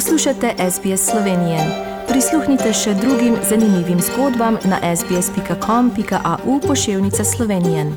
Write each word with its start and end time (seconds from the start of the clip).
Poslušate 0.00 0.54
SBS 0.70 1.10
Slovenije. 1.10 1.58
Prisluhnite 2.08 2.72
še 2.72 2.94
drugim 2.94 3.34
zanimivim 3.48 3.98
zgodbam 4.00 4.56
na 4.64 4.96
sbsp.com.au 4.96 6.60
pošiljka 6.68 7.24
Slovenije. 7.24 7.92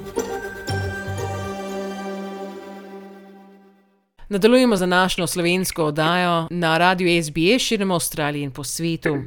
Nadaljujemo 4.29 4.75
za 4.75 4.85
našo 4.85 5.27
slovensko 5.27 5.85
oddajo 5.85 6.47
na 6.51 6.77
radiju 6.77 7.23
SBS 7.23 7.61
širom 7.61 7.91
Avstralije 7.91 8.43
in 8.43 8.51
po 8.51 8.63
svetu. 8.63 9.17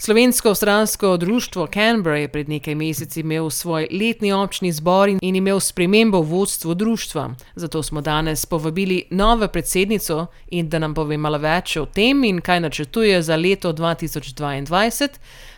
Slovensko-avstralsko 0.00 1.16
društvo 1.16 1.66
Canberra 1.66 2.18
je 2.18 2.28
pred 2.28 2.48
nekaj 2.48 2.74
meseci 2.74 3.20
imel 3.20 3.50
svoj 3.50 3.88
letni 3.90 4.32
občni 4.32 4.72
zbor 4.72 5.08
in 5.08 5.36
imel 5.36 5.60
spremembo 5.60 6.20
v 6.20 6.30
vodstvu 6.30 6.74
društva. 6.74 7.30
Zato 7.54 7.82
smo 7.82 8.00
danes 8.00 8.46
povabili 8.46 9.04
novo 9.10 9.48
predsednico 9.48 10.26
in 10.48 10.68
da 10.68 10.78
nam 10.78 10.94
pove 10.94 11.16
malo 11.16 11.38
več 11.38 11.76
o 11.76 11.86
tem 11.86 12.24
in 12.24 12.40
kaj 12.40 12.60
načrtuje 12.60 13.22
za 13.22 13.36
leto 13.36 13.72
2022. 13.72 15.08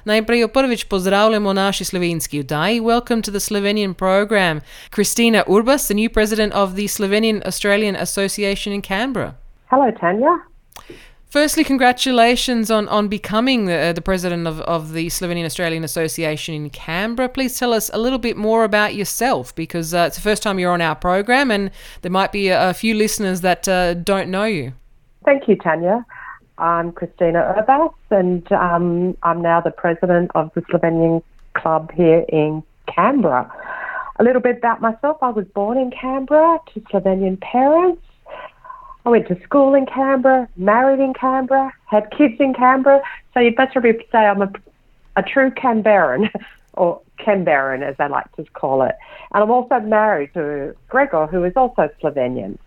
Najprej 0.04 0.40
jo 0.40 0.48
prvič 0.48 0.84
pozdravljamo 0.84 1.50
v 1.50 1.54
naši 1.54 1.84
slovenski 1.84 2.40
vdaji. 2.40 2.80
Welcome 2.80 3.22
to 3.22 3.30
the 3.30 3.40
Slovenian 3.40 3.94
program. 3.94 4.60
Kristina 4.90 5.44
Urbas, 5.46 5.86
the 5.86 5.94
new 5.94 6.08
president 6.12 6.54
of 6.54 6.74
the 6.74 6.88
Slovenian 6.88 7.42
Australian 7.46 7.96
Association 7.96 8.74
in 8.74 8.82
Canberra. 8.82 9.34
Hello, 9.70 9.92
Tanya. 10.00 10.49
Firstly, 11.30 11.62
congratulations 11.62 12.72
on, 12.72 12.88
on 12.88 13.06
becoming 13.06 13.66
the, 13.66 13.76
uh, 13.76 13.92
the 13.92 14.02
president 14.02 14.48
of, 14.48 14.60
of 14.62 14.92
the 14.94 15.06
Slovenian 15.06 15.44
Australian 15.44 15.84
Association 15.84 16.56
in 16.56 16.70
Canberra. 16.70 17.28
Please 17.28 17.56
tell 17.56 17.72
us 17.72 17.88
a 17.94 17.98
little 17.98 18.18
bit 18.18 18.36
more 18.36 18.64
about 18.64 18.96
yourself 18.96 19.54
because 19.54 19.94
uh, 19.94 20.06
it's 20.08 20.16
the 20.16 20.22
first 20.22 20.42
time 20.42 20.58
you're 20.58 20.72
on 20.72 20.80
our 20.80 20.96
program 20.96 21.52
and 21.52 21.70
there 22.02 22.10
might 22.10 22.32
be 22.32 22.48
a, 22.48 22.70
a 22.70 22.74
few 22.74 22.94
listeners 22.94 23.42
that 23.42 23.68
uh, 23.68 23.94
don't 23.94 24.28
know 24.28 24.42
you. 24.42 24.72
Thank 25.24 25.46
you, 25.46 25.54
Tanya. 25.54 26.04
I'm 26.58 26.90
Christina 26.90 27.54
Urbas 27.56 27.94
and 28.10 28.50
um, 28.50 29.16
I'm 29.22 29.40
now 29.40 29.60
the 29.60 29.70
president 29.70 30.32
of 30.34 30.50
the 30.54 30.62
Slovenian 30.62 31.22
Club 31.54 31.92
here 31.92 32.24
in 32.28 32.60
Canberra. 32.92 33.48
A 34.18 34.24
little 34.24 34.42
bit 34.42 34.56
about 34.56 34.80
myself 34.80 35.18
I 35.22 35.30
was 35.30 35.46
born 35.54 35.78
in 35.78 35.92
Canberra 35.92 36.58
to 36.74 36.80
Slovenian 36.80 37.40
parents. 37.40 38.02
I 39.06 39.08
went 39.08 39.28
to 39.28 39.42
school 39.42 39.74
in 39.74 39.86
Canberra, 39.86 40.48
married 40.56 41.00
in 41.00 41.14
Canberra, 41.14 41.72
had 41.86 42.10
kids 42.10 42.34
in 42.38 42.52
Canberra. 42.54 43.02
So 43.32 43.40
you'd 43.40 43.56
better 43.56 43.80
be 43.80 43.92
say 44.12 44.18
I'm 44.18 44.42
a, 44.42 44.52
a 45.16 45.22
true 45.22 45.50
Canberran, 45.50 46.30
or 46.74 47.00
Canberran 47.18 47.82
as 47.82 47.96
they 47.96 48.08
like 48.08 48.30
to 48.36 48.44
call 48.52 48.82
it. 48.82 48.94
And 49.32 49.42
I'm 49.42 49.50
also 49.50 49.80
married 49.80 50.34
to 50.34 50.74
Gregor, 50.88 51.26
who 51.26 51.44
is 51.44 51.54
also 51.56 51.88
Slovenian. 52.02 52.58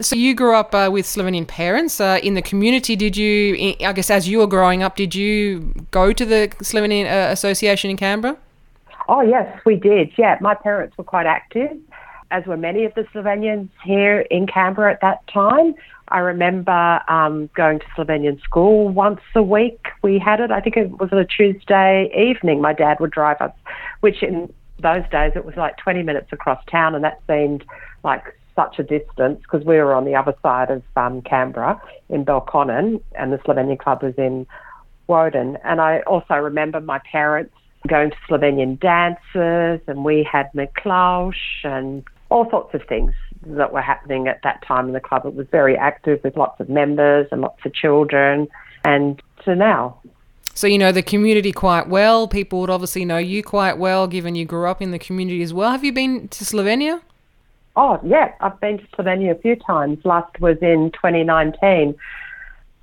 So 0.00 0.16
you 0.16 0.34
grew 0.34 0.54
up 0.54 0.74
uh, 0.74 0.90
with 0.92 1.06
Slovenian 1.06 1.46
parents 1.46 2.00
uh, 2.00 2.18
in 2.22 2.34
the 2.34 2.42
community. 2.42 2.96
Did 2.96 3.16
you? 3.16 3.74
I 3.84 3.92
guess 3.92 4.10
as 4.10 4.28
you 4.28 4.38
were 4.38 4.46
growing 4.46 4.82
up, 4.82 4.96
did 4.96 5.14
you 5.14 5.74
go 5.90 6.12
to 6.12 6.24
the 6.24 6.48
Slovenian 6.60 7.06
uh, 7.06 7.30
Association 7.30 7.90
in 7.90 7.96
Canberra? 7.96 8.36
Oh 9.08 9.20
yes, 9.20 9.60
we 9.64 9.76
did. 9.76 10.12
Yeah, 10.16 10.38
my 10.40 10.54
parents 10.54 10.96
were 10.98 11.04
quite 11.04 11.26
active 11.26 11.78
as 12.32 12.46
were 12.46 12.56
many 12.56 12.84
of 12.84 12.94
the 12.94 13.02
Slovenians 13.14 13.68
here 13.84 14.20
in 14.30 14.46
Canberra 14.46 14.92
at 14.92 15.00
that 15.02 15.26
time. 15.28 15.74
I 16.08 16.18
remember 16.18 17.00
um, 17.08 17.48
going 17.54 17.78
to 17.78 17.84
Slovenian 17.96 18.42
school 18.42 18.88
once 18.88 19.20
a 19.34 19.42
week. 19.42 19.86
We 20.02 20.18
had 20.18 20.40
it, 20.40 20.50
I 20.50 20.60
think 20.60 20.76
it 20.76 20.98
was 20.98 21.10
on 21.12 21.18
a 21.18 21.26
Tuesday 21.26 22.10
evening. 22.16 22.60
My 22.60 22.72
dad 22.72 22.98
would 23.00 23.10
drive 23.10 23.40
us, 23.40 23.52
which 24.00 24.22
in 24.22 24.52
those 24.82 25.04
days 25.10 25.32
it 25.36 25.44
was 25.44 25.56
like 25.56 25.76
20 25.76 26.02
minutes 26.02 26.28
across 26.32 26.62
town, 26.70 26.94
and 26.94 27.04
that 27.04 27.20
seemed 27.28 27.64
like 28.02 28.24
such 28.56 28.78
a 28.78 28.82
distance 28.82 29.40
because 29.42 29.64
we 29.64 29.76
were 29.76 29.94
on 29.94 30.04
the 30.04 30.14
other 30.14 30.34
side 30.42 30.70
of 30.70 30.82
um, 30.96 31.22
Canberra 31.22 31.80
in 32.08 32.24
Belconnen, 32.24 33.00
and 33.14 33.32
the 33.32 33.38
Slovenian 33.38 33.78
club 33.78 34.02
was 34.02 34.14
in 34.16 34.46
Woden. 35.06 35.58
And 35.64 35.80
I 35.80 36.00
also 36.00 36.34
remember 36.34 36.80
my 36.80 37.00
parents 37.10 37.54
going 37.88 38.10
to 38.10 38.16
Slovenian 38.28 38.78
dances, 38.78 39.80
and 39.86 40.04
we 40.04 40.26
had 40.30 40.50
Miklavž 40.54 41.34
and 41.64 42.04
all 42.32 42.48
sorts 42.50 42.74
of 42.74 42.82
things 42.88 43.12
that 43.46 43.72
were 43.72 43.82
happening 43.82 44.26
at 44.26 44.40
that 44.42 44.64
time 44.66 44.86
in 44.86 44.94
the 44.94 45.00
club. 45.00 45.26
It 45.26 45.34
was 45.34 45.46
very 45.50 45.76
active 45.76 46.20
with 46.24 46.36
lots 46.36 46.58
of 46.60 46.68
members 46.68 47.26
and 47.30 47.42
lots 47.42 47.64
of 47.66 47.74
children, 47.74 48.48
and 48.84 49.20
to 49.44 49.54
now. 49.54 50.00
So, 50.54 50.66
you 50.66 50.78
know 50.78 50.92
the 50.92 51.02
community 51.02 51.52
quite 51.52 51.88
well. 51.88 52.28
People 52.28 52.60
would 52.60 52.70
obviously 52.70 53.04
know 53.04 53.18
you 53.18 53.42
quite 53.42 53.78
well, 53.78 54.06
given 54.06 54.34
you 54.34 54.44
grew 54.44 54.66
up 54.66 54.82
in 54.82 54.90
the 54.90 54.98
community 54.98 55.42
as 55.42 55.52
well. 55.52 55.70
Have 55.70 55.84
you 55.84 55.92
been 55.92 56.28
to 56.28 56.44
Slovenia? 56.44 57.00
Oh, 57.76 57.98
yeah, 58.04 58.32
I've 58.40 58.60
been 58.60 58.78
to 58.78 58.86
Slovenia 58.96 59.32
a 59.32 59.40
few 59.40 59.56
times. 59.56 60.04
Last 60.04 60.40
was 60.40 60.58
in 60.60 60.90
2019. 60.92 61.94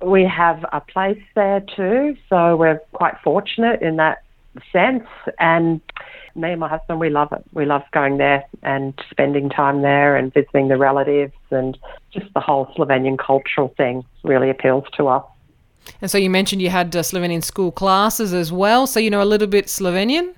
We 0.02 0.24
have 0.24 0.64
a 0.72 0.80
place 0.80 1.22
there 1.34 1.60
too, 1.60 2.16
so 2.28 2.56
we're 2.56 2.80
quite 2.92 3.14
fortunate 3.22 3.82
in 3.82 3.96
that 3.96 4.22
sense. 4.72 5.06
And 5.38 5.80
me 6.34 6.50
and 6.52 6.60
my 6.60 6.68
husband, 6.68 7.00
we 7.00 7.10
love 7.10 7.32
it. 7.32 7.44
We 7.52 7.64
love 7.64 7.82
going 7.92 8.18
there 8.18 8.44
and 8.62 8.94
spending 9.10 9.50
time 9.50 9.82
there 9.82 10.16
and 10.16 10.32
visiting 10.32 10.68
the 10.68 10.76
relatives 10.76 11.34
and 11.50 11.78
just 12.12 12.32
the 12.34 12.40
whole 12.40 12.66
Slovenian 12.76 13.18
cultural 13.18 13.68
thing 13.76 14.04
really 14.22 14.50
appeals 14.50 14.84
to 14.96 15.08
us. 15.08 15.24
And 16.00 16.10
so 16.10 16.18
you 16.18 16.30
mentioned 16.30 16.62
you 16.62 16.70
had 16.70 16.94
uh, 16.94 17.00
Slovenian 17.00 17.42
school 17.42 17.72
classes 17.72 18.32
as 18.32 18.52
well, 18.52 18.86
so 18.86 19.00
you 19.00 19.10
know 19.10 19.22
a 19.22 19.24
little 19.24 19.48
bit 19.48 19.66
Slovenian? 19.66 20.34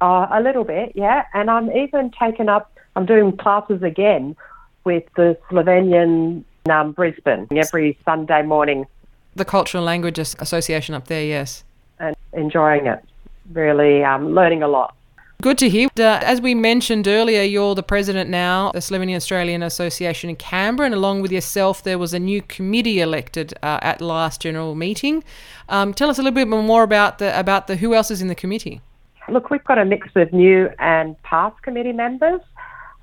Uh, 0.00 0.28
a 0.30 0.40
little 0.40 0.64
bit, 0.64 0.92
yeah. 0.94 1.24
And 1.34 1.50
I'm 1.50 1.70
even 1.72 2.10
taken 2.10 2.48
up, 2.48 2.72
I'm 2.96 3.06
doing 3.06 3.36
classes 3.36 3.82
again 3.82 4.36
with 4.84 5.04
the 5.16 5.36
Slovenian 5.50 6.44
um, 6.70 6.92
Brisbane 6.92 7.46
every 7.50 7.98
Sunday 8.04 8.42
morning. 8.42 8.86
The 9.34 9.44
Cultural 9.44 9.84
Languages 9.84 10.36
Association 10.38 10.94
up 10.94 11.08
there, 11.08 11.24
yes. 11.24 11.64
And 11.98 12.16
enjoying 12.32 12.86
it, 12.86 13.04
really 13.52 14.04
um, 14.04 14.34
learning 14.34 14.62
a 14.62 14.68
lot. 14.68 14.94
Good 15.40 15.58
to 15.58 15.68
hear. 15.68 15.88
Uh, 15.96 16.18
as 16.24 16.40
we 16.40 16.52
mentioned 16.52 17.06
earlier, 17.06 17.42
you're 17.42 17.76
the 17.76 17.82
president 17.84 18.28
now, 18.28 18.72
the 18.72 18.80
Slovenian 18.80 19.14
Australian 19.14 19.62
Association 19.62 20.30
in 20.30 20.34
Canberra, 20.34 20.86
and 20.86 20.94
along 20.96 21.22
with 21.22 21.30
yourself, 21.30 21.84
there 21.84 21.96
was 21.96 22.12
a 22.12 22.18
new 22.18 22.42
committee 22.42 22.98
elected 22.98 23.54
uh, 23.62 23.78
at 23.80 24.00
last 24.00 24.40
general 24.40 24.74
meeting. 24.74 25.22
Um, 25.68 25.94
tell 25.94 26.10
us 26.10 26.18
a 26.18 26.24
little 26.24 26.34
bit 26.34 26.48
more 26.48 26.82
about 26.82 27.18
the 27.18 27.38
about 27.38 27.68
the 27.68 27.76
who 27.76 27.94
else 27.94 28.10
is 28.10 28.20
in 28.20 28.26
the 28.26 28.34
committee. 28.34 28.80
Look, 29.28 29.48
we've 29.48 29.62
got 29.62 29.78
a 29.78 29.84
mix 29.84 30.08
of 30.16 30.32
new 30.32 30.70
and 30.80 31.14
past 31.22 31.62
committee 31.62 31.92
members. 31.92 32.40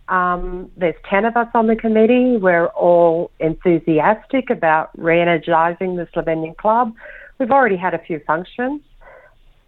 Um, 0.10 0.70
there's 0.76 0.96
10 1.10 1.24
of 1.24 1.38
us 1.38 1.48
on 1.54 1.68
the 1.68 1.76
committee. 1.78 2.36
We're 2.36 2.68
all 2.68 3.32
enthusiastic 3.40 4.50
about 4.50 4.90
re 4.98 5.22
energising 5.22 5.96
the 5.96 6.06
Slovenian 6.08 6.58
club. 6.58 6.96
We've 7.40 7.52
already 7.52 7.78
had 7.78 7.94
a 7.94 8.00
few 8.00 8.20
functions, 8.28 8.82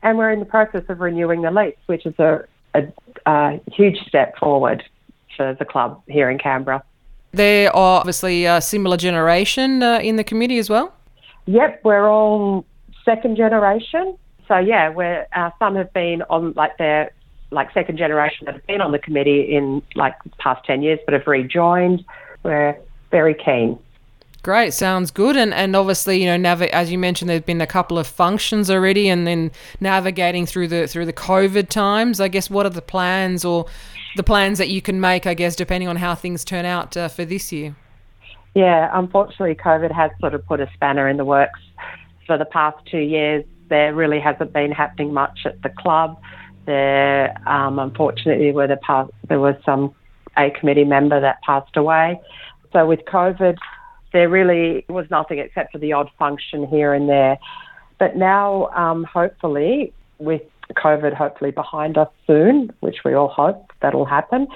and 0.04 0.18
we're 0.18 0.32
in 0.32 0.42
the 0.42 0.46
process 0.46 0.84
of 0.90 1.00
renewing 1.00 1.44
the 1.44 1.52
lease, 1.52 1.78
which 1.86 2.06
is 2.06 2.20
a 2.20 2.44
a, 2.74 2.84
a 3.26 3.60
huge 3.72 3.98
step 4.08 4.38
forward 4.38 4.84
for 5.36 5.56
the 5.58 5.66
club 5.66 6.02
here 6.08 6.30
in 6.30 6.38
Canberra. 6.38 6.84
There 7.32 7.76
are 7.76 8.00
obviously 8.00 8.46
a 8.46 8.62
similar 8.62 8.98
generation 8.98 9.84
uh, 9.84 10.00
in 10.00 10.16
the 10.16 10.24
committee 10.24 10.58
as 10.58 10.70
well. 10.70 10.94
Yep, 11.46 11.82
we're 11.84 12.10
all 12.10 12.66
second 13.06 13.38
generation. 13.38 14.18
So 14.48 14.58
yeah, 14.58 14.90
we're 14.90 15.28
uh, 15.34 15.52
some 15.60 15.76
have 15.76 15.94
been 15.94 16.24
on 16.30 16.54
like 16.54 16.78
their 16.78 17.12
like 17.52 17.72
second 17.74 17.98
generation 17.98 18.46
that 18.46 18.56
have 18.56 18.68
been 18.68 18.82
on 18.82 18.92
the 18.92 19.00
committee 19.00 19.42
in 19.56 19.82
like 19.96 20.16
past 20.38 20.66
ten 20.66 20.82
years, 20.82 21.00
but 21.06 21.14
have 21.14 21.28
rejoined. 21.28 22.04
We're 22.44 22.78
very 23.12 23.34
keen. 23.34 23.80
Great, 24.44 24.74
sounds 24.74 25.12
good. 25.12 25.36
And 25.36 25.54
and 25.54 25.76
obviously, 25.76 26.22
you 26.22 26.26
know, 26.26 26.38
nav- 26.38 26.62
as 26.62 26.92
you 26.92 26.98
mentioned, 26.98 27.30
there's 27.30 27.42
been 27.42 27.62
a 27.62 27.68
couple 27.68 27.98
of 27.98 28.08
functions 28.08 28.70
already, 28.70 29.10
and 29.10 29.28
then 29.28 29.52
navigating 29.80 30.46
through 30.46 30.70
the 30.70 30.88
through 30.88 31.06
the 31.06 31.14
COVID 31.14 31.70
times. 31.70 32.20
I 32.20 32.28
guess 32.28 32.50
what 32.50 32.66
are 32.66 32.70
the 32.70 32.82
plans 32.82 33.44
or 33.44 33.66
the 34.16 34.24
plans 34.24 34.58
that 34.58 34.70
you 34.70 34.82
can 34.82 35.02
make? 35.02 35.28
I 35.28 35.34
guess 35.34 35.56
depending 35.56 35.90
on 35.90 35.98
how 35.98 36.16
things 36.16 36.46
turn 36.46 36.66
out 36.66 36.96
uh, 36.96 37.08
for 37.08 37.26
this 37.26 37.52
year. 37.52 37.76
Yeah, 38.56 38.90
unfortunately, 38.94 39.56
COVID 39.56 39.92
has 39.92 40.12
sort 40.20 40.34
of 40.34 40.46
put 40.48 40.60
a 40.60 40.70
spanner 40.74 41.08
in 41.08 41.18
the 41.18 41.26
works 41.26 41.60
for 42.26 42.38
the 42.38 42.46
past 42.46 42.78
two 42.90 43.00
years. 43.00 43.46
There 43.70 43.94
really 43.94 44.20
hasn't 44.20 44.54
been 44.54 44.72
happening 44.72 45.14
much 45.14 45.42
at 45.46 45.62
the 45.62 45.70
club. 45.70 46.20
There, 46.66 47.38
um, 47.48 47.80
unfortunately, 47.80 48.52
were 48.52 48.68
the 48.68 48.78
past, 48.78 49.12
there 49.28 49.40
was 49.40 49.56
some 49.66 49.94
a 50.38 50.50
committee 50.52 50.86
member 50.86 51.20
that 51.20 51.42
passed 51.42 51.76
away. 51.78 52.20
So 52.74 52.86
with 52.86 53.02
COVID 53.06 53.58
there 54.14 54.30
really 54.30 54.86
was 54.90 55.06
nothing 55.10 55.40
except 55.40 55.72
for 55.72 55.78
the 55.78 55.94
odd 55.94 56.10
function 56.18 56.66
here 56.68 56.94
and 56.94 57.10
there. 57.10 57.38
But 58.00 58.16
now, 58.16 58.68
um, 58.68 59.04
hopefully, 59.04 59.94
with 60.20 60.44
COVID 60.74 61.14
hopefully 61.14 61.52
behind 61.52 61.98
us 61.98 62.10
soon, 62.26 62.72
which 62.80 62.98
we 63.06 63.14
all 63.14 63.28
hope 63.28 63.72
that'll 63.82 64.06
happen. 64.06 64.48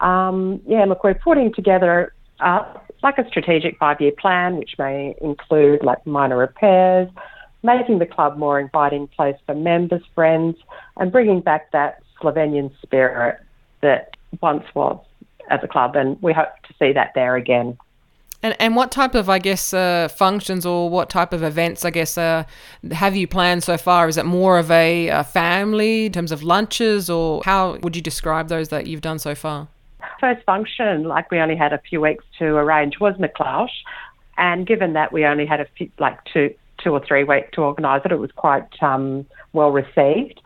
Um, 0.00 0.60
yeah, 0.66 0.84
look, 0.84 1.04
we're 1.04 1.14
putting 1.14 1.52
together 1.52 2.12
uh, 2.40 2.64
like 3.02 3.18
a 3.18 3.26
strategic 3.28 3.78
five-year 3.78 4.12
plan, 4.18 4.56
which 4.56 4.74
may 4.78 5.14
include 5.20 5.82
like 5.82 6.04
minor 6.06 6.36
repairs, 6.36 7.08
making 7.62 7.98
the 7.98 8.06
club 8.06 8.38
more 8.38 8.60
inviting 8.60 9.08
place 9.08 9.36
for 9.46 9.54
members, 9.54 10.02
friends, 10.14 10.56
and 10.96 11.10
bringing 11.10 11.40
back 11.40 11.70
that 11.72 12.00
Slovenian 12.20 12.70
spirit 12.82 13.40
that 13.80 14.16
once 14.40 14.64
was 14.74 15.02
at 15.50 15.60
the 15.60 15.68
club, 15.68 15.96
and 15.96 16.20
we 16.22 16.32
hope 16.32 16.48
to 16.66 16.74
see 16.78 16.92
that 16.92 17.12
there 17.14 17.36
again. 17.36 17.76
And, 18.42 18.54
and 18.60 18.76
what 18.76 18.92
type 18.92 19.16
of, 19.16 19.28
I 19.28 19.40
guess, 19.40 19.74
uh, 19.74 20.08
functions 20.08 20.64
or 20.64 20.88
what 20.88 21.10
type 21.10 21.32
of 21.32 21.42
events, 21.42 21.84
I 21.84 21.90
guess, 21.90 22.16
uh, 22.16 22.44
have 22.92 23.16
you 23.16 23.26
planned 23.26 23.64
so 23.64 23.76
far? 23.76 24.08
Is 24.08 24.16
it 24.16 24.26
more 24.26 24.58
of 24.58 24.70
a, 24.70 25.08
a 25.08 25.24
family 25.24 26.06
in 26.06 26.12
terms 26.12 26.30
of 26.30 26.44
lunches, 26.44 27.10
or 27.10 27.42
how 27.44 27.78
would 27.82 27.96
you 27.96 28.02
describe 28.02 28.48
those 28.48 28.68
that 28.68 28.86
you've 28.86 29.00
done 29.00 29.18
so 29.18 29.34
far? 29.34 29.66
First 30.20 30.44
function, 30.44 31.04
like 31.04 31.30
we 31.32 31.38
only 31.38 31.56
had 31.56 31.72
a 31.72 31.78
few 31.78 32.00
weeks 32.00 32.24
to 32.38 32.44
arrange, 32.44 33.00
was 33.00 33.14
Miklavž. 33.16 33.70
And 34.36 34.66
given 34.66 34.92
that 34.92 35.12
we 35.12 35.24
only 35.24 35.44
had 35.44 35.60
a 35.60 35.66
few, 35.76 35.90
like 35.98 36.18
two, 36.32 36.54
two 36.82 36.92
or 36.92 37.04
three 37.04 37.24
weeks 37.24 37.48
to 37.54 37.62
organise 37.62 38.02
it, 38.04 38.12
it 38.12 38.20
was 38.20 38.30
quite 38.30 38.68
um, 38.80 39.26
well 39.52 39.72
received. 39.72 40.40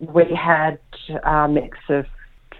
We 0.00 0.24
had 0.34 0.78
a 1.24 1.46
mix 1.46 1.76
of 1.90 2.06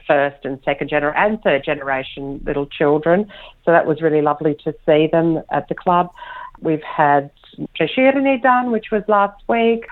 first 0.07 0.45
and 0.45 0.59
second 0.65 0.91
generation 0.91 1.23
and 1.23 1.43
third 1.43 1.65
generation 1.65 2.41
little 2.45 2.67
children. 2.67 3.31
So 3.65 3.73
that 3.73 3.87
was 3.87 4.03
really 4.03 4.23
lovely 4.23 4.57
to 4.65 4.75
see 4.87 5.09
them 5.11 5.43
at 5.51 5.69
the 5.69 5.75
club. 5.75 6.11
We've 6.61 6.83
had 6.83 7.31
Prešernov 7.79 8.43
dan, 8.43 8.71
which 8.71 8.87
was 8.91 9.03
last 9.09 9.43
week. 9.49 9.87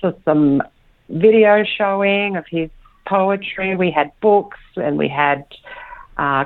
So 0.00 0.18
some 0.24 0.62
video 1.08 1.64
showing 1.64 2.36
of 2.36 2.44
his 2.50 2.70
poetry. 3.06 3.76
We 3.76 3.90
had 3.90 4.12
books 4.20 4.58
and 4.76 4.98
we 4.98 5.08
had 5.08 5.44
uh, 6.16 6.44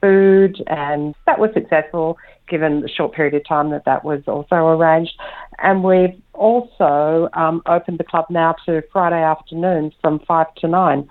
food, 0.00 0.62
and 0.66 1.14
that 1.26 1.38
was 1.38 1.50
successful 1.54 2.18
given 2.48 2.80
the 2.80 2.88
short 2.88 3.12
period 3.12 3.34
of 3.34 3.44
time 3.44 3.70
that 3.70 3.84
that 3.86 4.04
was 4.04 4.22
also 4.26 4.54
arranged. 4.54 5.12
And 5.58 5.82
we've 5.82 6.20
also 6.32 7.28
um, 7.32 7.60
opened 7.66 7.98
the 7.98 8.04
club 8.04 8.26
now 8.30 8.54
to 8.66 8.82
Friday 8.92 9.22
afternoons 9.22 9.94
from 10.00 10.20
5 10.20 10.54
to 10.56 10.68
9. 10.68 11.08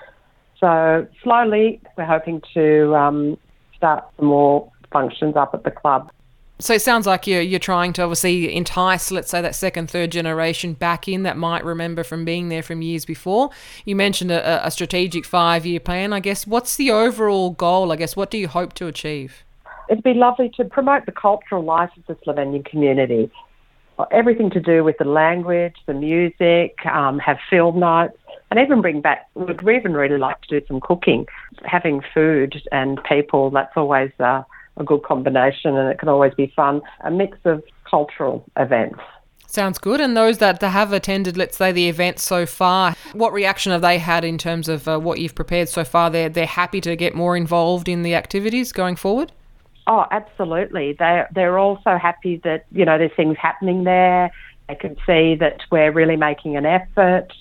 So 0.65 1.07
slowly, 1.21 1.79
we're 1.95 2.05
hoping 2.05 2.41
to 2.55 2.95
um, 2.95 3.37
start 3.77 4.03
some 4.17 4.25
more 4.25 4.71
functions 4.91 5.35
up 5.35 5.53
at 5.53 5.63
the 5.63 5.69
club. 5.69 6.09
So 6.57 6.73
it 6.73 6.81
sounds 6.81 7.05
like 7.05 7.27
you're 7.27 7.41
you're 7.41 7.59
trying 7.59 7.93
to 7.93 8.01
obviously 8.01 8.51
entice, 8.55 9.11
let's 9.11 9.29
say, 9.29 9.41
that 9.41 9.53
second, 9.53 9.91
third 9.91 10.11
generation 10.11 10.73
back 10.73 11.07
in 11.07 11.21
that 11.21 11.37
might 11.37 11.63
remember 11.63 12.03
from 12.03 12.25
being 12.25 12.49
there 12.49 12.63
from 12.63 12.81
years 12.81 13.05
before. 13.05 13.51
You 13.85 13.95
mentioned 13.95 14.31
a, 14.31 14.65
a 14.65 14.71
strategic 14.71 15.23
five 15.23 15.67
year 15.67 15.79
plan. 15.79 16.13
I 16.13 16.19
guess 16.19 16.47
what's 16.47 16.77
the 16.77 16.89
overall 16.89 17.51
goal? 17.51 17.91
I 17.91 17.95
guess 17.95 18.15
what 18.15 18.31
do 18.31 18.39
you 18.39 18.47
hope 18.47 18.73
to 18.73 18.87
achieve? 18.87 19.43
It'd 19.87 20.03
be 20.03 20.15
lovely 20.15 20.49
to 20.57 20.65
promote 20.65 21.05
the 21.05 21.11
cultural 21.11 21.63
life 21.63 21.91
of 21.95 22.07
the 22.07 22.15
Slovenian 22.25 22.65
community. 22.65 23.29
Everything 24.09 24.49
to 24.49 24.59
do 24.59 24.83
with 24.83 24.97
the 24.97 25.05
language, 25.05 25.75
the 25.85 25.93
music, 25.93 26.83
um, 26.87 27.19
have 27.19 27.37
film 27.51 27.79
nights, 27.79 28.17
and 28.51 28.59
even 28.59 28.81
bring 28.81 29.01
back, 29.01 29.27
would 29.33 29.61
we 29.63 29.75
even 29.75 29.93
really 29.93 30.17
like 30.17 30.41
to 30.41 30.59
do 30.59 30.65
some 30.67 30.79
cooking. 30.79 31.25
Having 31.63 32.01
food 32.13 32.61
and 32.71 33.03
people, 33.03 33.49
that's 33.49 33.75
always 33.75 34.11
uh, 34.19 34.43
a 34.77 34.83
good 34.83 35.03
combination 35.03 35.75
and 35.75 35.89
it 35.89 35.99
can 35.99 36.09
always 36.09 36.33
be 36.33 36.51
fun. 36.55 36.81
A 37.01 37.11
mix 37.11 37.37
of 37.45 37.63
cultural 37.89 38.45
events. 38.57 38.99
Sounds 39.47 39.77
good. 39.77 40.01
And 40.01 40.17
those 40.17 40.39
that 40.39 40.61
have 40.61 40.91
attended, 40.91 41.37
let's 41.37 41.55
say, 41.55 41.71
the 41.71 41.87
event 41.87 42.19
so 42.19 42.45
far, 42.45 42.93
what 43.13 43.31
reaction 43.31 43.71
have 43.71 43.81
they 43.81 43.99
had 43.99 44.25
in 44.25 44.37
terms 44.37 44.67
of 44.67 44.87
uh, 44.87 44.99
what 44.99 45.19
you've 45.19 45.35
prepared 45.35 45.69
so 45.69 45.83
far? 45.83 46.09
They're, 46.09 46.29
they're 46.29 46.45
happy 46.45 46.81
to 46.81 46.95
get 46.95 47.15
more 47.15 47.37
involved 47.37 47.87
in 47.87 48.01
the 48.01 48.15
activities 48.15 48.71
going 48.71 48.95
forward? 48.95 49.31
Oh, 49.87 50.05
absolutely. 50.09 50.93
They 50.93 51.23
they're 51.33 51.59
all 51.59 51.79
so 51.83 51.97
happy 51.97 52.37
that 52.43 52.65
you 52.71 52.85
know 52.85 52.97
there's 52.97 53.13
things 53.15 53.37
happening 53.39 53.83
there. 53.83 54.31
They 54.67 54.75
can 54.75 54.95
see 55.05 55.35
that 55.35 55.61
we're 55.71 55.91
really 55.91 56.15
making 56.15 56.57
an 56.57 56.65
effort 56.65 57.31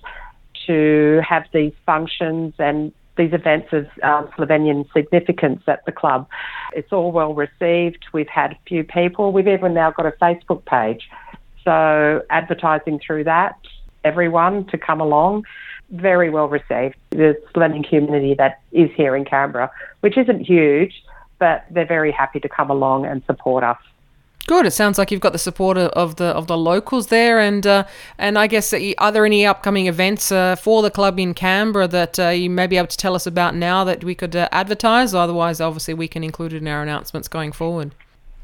to 0.66 1.20
have 1.28 1.44
these 1.52 1.72
functions 1.86 2.54
and 2.58 2.92
these 3.16 3.32
events 3.32 3.68
of 3.72 3.86
um, 4.02 4.28
Slovenian 4.36 4.90
significance 4.92 5.62
at 5.68 5.84
the 5.86 5.92
club. 5.92 6.26
It's 6.72 6.92
all 6.92 7.12
well 7.12 7.32
received. 7.34 8.04
We've 8.12 8.28
had 8.28 8.52
a 8.52 8.58
few 8.66 8.82
people. 8.82 9.32
We've 9.32 9.46
even 9.46 9.74
now 9.74 9.92
got 9.92 10.06
a 10.06 10.12
Facebook 10.12 10.64
page, 10.64 11.08
so 11.64 12.22
advertising 12.30 13.00
through 13.04 13.24
that. 13.24 13.56
Everyone 14.02 14.66
to 14.66 14.78
come 14.78 15.00
along. 15.00 15.44
Very 15.90 16.28
well 16.30 16.48
received. 16.48 16.96
The 17.10 17.40
Slovenian 17.54 17.88
community 17.88 18.34
that 18.34 18.60
is 18.72 18.90
here 18.96 19.14
in 19.14 19.24
Canberra, 19.24 19.70
which 20.00 20.18
isn't 20.18 20.40
huge 20.40 20.92
but 21.38 21.64
they're 21.70 21.86
very 21.86 22.12
happy 22.12 22.40
to 22.40 22.48
come 22.48 22.70
along 22.70 23.04
and 23.06 23.22
support 23.26 23.64
us. 23.64 23.76
Good. 24.46 24.66
It 24.66 24.72
sounds 24.72 24.98
like 24.98 25.10
you've 25.10 25.22
got 25.22 25.32
the 25.32 25.38
support 25.38 25.78
of 25.78 26.16
the 26.16 26.26
of 26.26 26.48
the 26.48 26.58
locals 26.58 27.06
there, 27.06 27.40
and 27.40 27.66
uh, 27.66 27.84
and 28.18 28.38
I 28.38 28.46
guess 28.46 28.74
uh, 28.74 28.92
are 28.98 29.10
there 29.10 29.24
any 29.24 29.46
upcoming 29.46 29.86
events 29.86 30.30
uh, 30.30 30.56
for 30.56 30.82
the 30.82 30.90
club 30.90 31.18
in 31.18 31.32
Canberra 31.32 31.88
that 31.88 32.18
uh, 32.18 32.28
you 32.28 32.50
may 32.50 32.66
be 32.66 32.76
able 32.76 32.88
to 32.88 32.96
tell 32.96 33.14
us 33.14 33.26
about 33.26 33.54
now 33.54 33.84
that 33.84 34.04
we 34.04 34.14
could 34.14 34.36
uh, 34.36 34.48
advertise? 34.52 35.14
Otherwise, 35.14 35.62
obviously, 35.62 35.94
we 35.94 36.08
can 36.08 36.22
include 36.22 36.52
it 36.52 36.58
in 36.58 36.68
our 36.68 36.82
announcements 36.82 37.26
going 37.26 37.52
forward. 37.52 37.94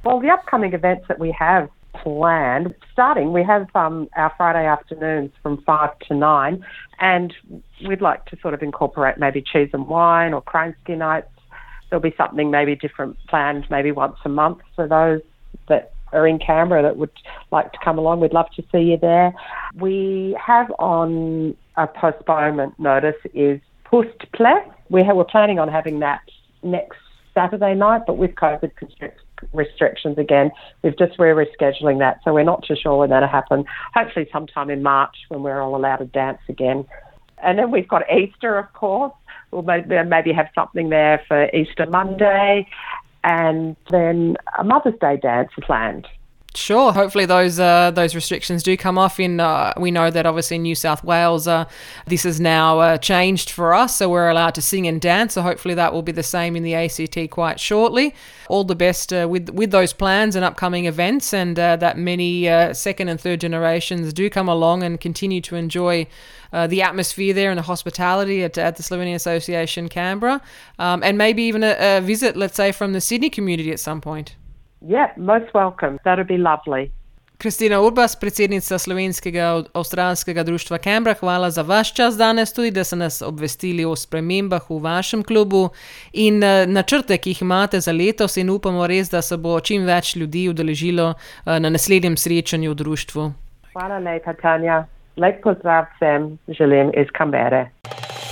Well, 0.02 0.20
the 0.20 0.31
upcoming 0.31 0.73
events 0.73 1.06
that 1.08 1.19
we 1.19 1.32
have 1.32 1.69
planned, 1.93 2.75
starting, 2.91 3.35
we 3.35 3.43
have 3.43 3.69
um, 3.75 4.08
our 4.17 4.32
Friday 4.38 4.64
afternoons 4.64 5.32
from 5.43 5.61
five 5.64 5.99
to 6.08 6.14
nine, 6.14 6.64
and 6.99 7.35
we'd 7.87 8.00
like 8.00 8.25
to 8.26 8.38
sort 8.41 8.55
of 8.55 8.62
incorporate 8.62 9.19
maybe 9.19 9.43
cheese 9.43 9.69
and 9.75 9.87
wine 9.87 10.32
or 10.32 10.41
Kransky 10.41 10.96
nights 10.96 11.29
there'll 11.91 12.00
be 12.00 12.14
something 12.17 12.53
maybe 12.53 12.76
different 12.76 13.17
planned 13.26 13.67
maybe 13.69 13.91
once 13.91 14.17
a 14.25 14.29
month 14.29 14.61
for 14.76 14.87
those 14.87 15.20
that 15.70 15.93
are 16.12 16.26
in 16.26 16.38
Canberra 16.38 16.82
that 16.82 16.96
would 16.96 17.11
like 17.50 17.72
to 17.72 17.78
come 17.82 17.99
along. 17.99 18.20
We'd 18.20 18.32
love 18.32 18.50
to 18.56 18.62
see 18.70 18.81
you 18.81 18.99
there. 18.99 19.32
We 19.76 20.37
have 20.44 20.70
on 20.78 21.56
a 21.76 21.87
postponement 21.87 22.78
notice 22.78 23.17
is 23.32 23.61
Pustple. 23.84 24.61
We 24.90 25.02
we're 25.02 25.25
planning 25.25 25.58
on 25.58 25.69
having 25.69 26.00
that 26.00 26.20
next 26.62 26.99
Saturday 27.34 27.75
night, 27.75 28.02
but 28.06 28.19
with 28.19 28.34
COVID 28.34 28.70
restrictions 29.52 30.19
again, 30.19 30.50
we've 30.82 30.99
just 30.99 31.19
we're 31.19 31.34
rescheduling 31.34 31.99
that, 32.00 32.20
so 32.25 32.34
we're 32.34 32.44
not 32.44 32.64
too 32.67 32.76
sure 32.81 32.99
when 32.99 33.11
that'll 33.11 33.28
happen. 33.28 33.64
Hopefully, 33.94 34.28
sometime 34.32 34.69
in 34.70 34.82
March 34.82 35.17
when 35.28 35.43
we're 35.43 35.61
all 35.61 35.76
allowed 35.76 35.96
to 35.96 36.06
dance 36.06 36.40
again. 36.49 36.84
And 37.43 37.58
then 37.58 37.70
we've 37.70 37.88
got 37.88 38.02
Easter, 38.12 38.58
of 38.58 38.72
course. 38.75 39.12
We'll 39.50 39.62
maybe 39.62 40.32
have 40.32 40.49
something 40.55 40.90
there 40.90 41.22
for 41.26 41.49
Easter 41.50 41.87
Monday, 41.87 42.69
and 43.25 43.76
then 43.90 44.37
a 44.58 44.64
Mother's 44.64 44.99
Day 45.00 45.17
dance 45.17 45.50
was 45.56 45.64
planned. 45.64 46.06
Sure. 46.55 46.93
Hopefully, 46.93 47.26
those 47.26 47.61
uh, 47.61 47.93
those 47.93 48.17
restrictions 48.17 48.64
do 48.64 48.76
come 48.76 48.99
off. 48.99 49.20
In 49.20 49.38
uh, 49.38 49.73
we 49.76 49.93
know 49.93 50.11
that 50.11 50.26
obviously 50.26 50.56
in 50.56 50.62
New 50.62 50.75
South 50.75 51.05
Wales, 51.05 51.47
uh, 51.47 51.67
this 52.06 52.25
is 52.25 52.41
now 52.41 52.81
uh, 52.81 52.99
changed 52.99 53.50
for 53.50 53.73
us, 53.73 53.97
so 53.97 54.08
we're 54.08 54.29
allowed 54.29 54.56
to 54.56 54.62
sing 54.62 54.88
and 54.88 55.00
dance. 55.00 55.35
So 55.35 55.43
hopefully, 55.43 55.75
that 55.75 55.93
will 55.93 56.02
be 56.02 56.11
the 56.11 56.25
same 56.25 56.56
in 56.56 56.64
the 56.64 56.75
ACT 56.75 57.31
quite 57.31 57.61
shortly. 57.61 58.17
All 58.48 58.65
the 58.65 58.74
best 58.74 59.13
uh, 59.13 59.29
with 59.31 59.48
with 59.51 59.70
those 59.70 59.93
plans 59.93 60.34
and 60.34 60.44
upcoming 60.44 60.86
events, 60.86 61.32
and 61.32 61.56
uh, 61.56 61.77
that 61.77 61.96
many 61.96 62.46
second 62.74 63.08
and 63.08 63.20
third 63.20 63.41
generations 63.41 64.13
do 64.13 64.29
come 64.29 64.48
along 64.48 64.82
and 64.82 65.01
continue 65.01 65.41
to 65.43 65.55
enjoy 65.55 66.08
the 66.53 66.82
atmosphere 66.82 67.32
there 67.32 67.51
and 67.51 67.58
the 67.58 67.63
hospitality 67.63 68.43
at, 68.43 68.58
at 68.58 68.74
the 68.74 68.82
Slovenian 68.82 69.15
Association 69.15 69.89
Canberra, 69.89 70.43
um, 70.81 71.01
and 71.05 71.17
maybe 71.17 71.44
even 71.44 71.63
a, 71.63 71.77
a 71.79 72.01
visit, 72.01 72.36
let's 72.36 72.56
say, 72.56 72.72
from 72.72 72.93
the 72.93 73.01
Sydney 73.01 73.31
community 73.31 73.70
at 73.70 73.79
some 73.79 74.01
point. 74.01 74.34
Yeah, 74.81 75.13
most 75.17 75.53
welcome. 75.55 75.99
That'd 76.05 76.27
be 76.27 76.39
lovely. 76.39 76.91
Kristina 77.41 77.81
Urbas, 77.81 78.17
predsednica 78.20 78.79
slovenskega 78.79 79.63
avstralskega 79.75 80.43
društva 80.43 80.79
Canberra, 80.79 81.15
hvala 81.20 81.51
za 81.51 81.63
vaš 81.63 81.94
čas 81.94 82.17
danes, 82.17 82.53
tudi 82.53 82.70
da 82.70 82.84
ste 82.84 82.96
nas 82.96 83.22
obvestili 83.22 83.84
o 83.84 83.96
spremembah 83.96 84.70
v 84.70 84.79
vašem 84.82 85.22
klubu 85.22 85.69
in 86.13 86.43
uh, 86.44 86.69
načrte, 86.69 87.17
ki 87.19 87.31
jih 87.31 87.43
imate 87.43 87.81
za 87.81 87.93
letos, 87.93 88.37
in 88.37 88.51
upamo 88.51 88.87
res, 88.87 89.10
da 89.10 89.22
se 89.22 89.37
bo 89.37 89.60
čim 89.60 89.87
več 89.87 90.17
ljudi 90.17 90.49
udeležilo 90.49 91.08
uh, 91.10 91.58
na 91.58 91.70
naslednjem 91.70 92.17
srečanju 92.17 92.70
v 92.70 92.75
društvu. 92.75 93.32
Hvala 93.72 93.99
lepa, 93.99 94.32
Tanja. 94.32 94.84
Lep 95.17 95.43
pozdrav 95.43 95.84
vsem, 95.96 96.39
želim 96.49 96.93
iz 96.94 97.08
Kambere. 97.13 97.70